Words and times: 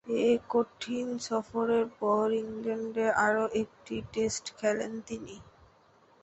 এ 0.21 0.33
কঠিন 0.49 1.07
সফরের 1.27 1.85
পর 1.99 2.25
ইংল্যান্ডে 2.41 3.05
আরও 3.25 3.45
একটি 3.61 3.95
টেস্ট 4.13 4.45
খেলেন 4.57 4.91
তিনি। 5.07 5.35